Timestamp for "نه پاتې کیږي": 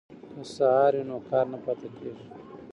1.53-2.25